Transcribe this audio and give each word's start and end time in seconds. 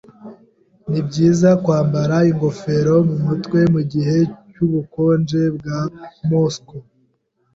Nibyiza 0.89 1.49
kwambara 1.63 2.15
ingofero 2.31 2.95
mumutwe 3.07 3.59
mugihe 3.73 4.17
cyubukonje 4.51 5.41
bwa 5.55 5.79
Moscou. 6.29 6.77